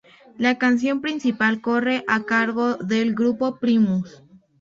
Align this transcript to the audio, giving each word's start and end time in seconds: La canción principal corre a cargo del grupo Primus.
La 0.39 0.57
canción 0.57 0.99
principal 0.99 1.61
corre 1.61 2.03
a 2.07 2.23
cargo 2.23 2.73
del 2.77 3.13
grupo 3.13 3.59
Primus. 3.59 4.23